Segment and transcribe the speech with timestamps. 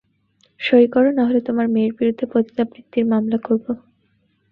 [0.59, 3.65] সই করো নাহলে তোমার মেয়ের বিরুদ্ধে পতিতাবৃত্তির মামলা করব।